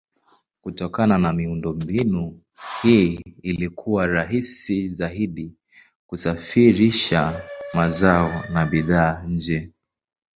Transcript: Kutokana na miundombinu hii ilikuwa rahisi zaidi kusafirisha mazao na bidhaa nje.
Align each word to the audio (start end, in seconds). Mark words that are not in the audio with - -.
Kutokana 0.61 1.17
na 1.17 1.33
miundombinu 1.33 2.41
hii 2.81 3.19
ilikuwa 3.41 4.05
rahisi 4.07 4.89
zaidi 4.89 5.53
kusafirisha 6.07 7.43
mazao 7.73 8.43
na 8.49 8.65
bidhaa 8.65 9.23
nje. 9.27 9.71